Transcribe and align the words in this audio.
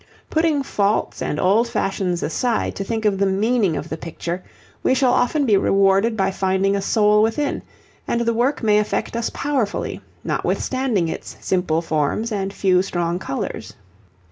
Putting 0.31 0.63
faults 0.63 1.21
and 1.21 1.39
old 1.39 1.67
fashions 1.67 2.23
aside 2.23 2.73
to 2.75 2.83
think 2.83 3.05
of 3.05 3.19
the 3.19 3.27
meaning 3.27 3.77
of 3.77 3.87
the 3.89 3.97
picture, 3.97 4.41
we 4.81 4.95
shall 4.95 5.13
often 5.13 5.45
be 5.45 5.55
rewarded 5.57 6.17
by 6.17 6.31
finding 6.31 6.75
a 6.75 6.81
soul 6.81 7.21
within, 7.21 7.61
and 8.07 8.21
the 8.21 8.33
work 8.33 8.63
may 8.63 8.79
affect 8.79 9.15
us 9.15 9.29
powerfully, 9.29 10.01
notwithstanding 10.23 11.07
its 11.07 11.37
simple 11.39 11.83
forms 11.83 12.31
and 12.31 12.51
few 12.51 12.81
strong 12.81 13.19
colours. 13.19 13.75